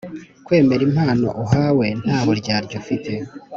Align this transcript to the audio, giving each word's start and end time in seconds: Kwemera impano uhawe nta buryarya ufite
Kwemera 0.45 0.83
impano 0.89 1.27
uhawe 1.43 1.85
nta 2.01 2.17
buryarya 2.25 2.75
ufite 2.81 3.11